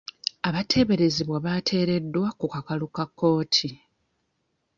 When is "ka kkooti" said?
2.95-3.69